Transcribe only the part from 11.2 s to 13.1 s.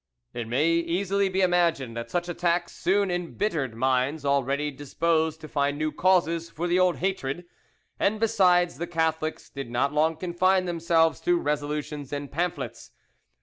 to resolutions and pamphlets.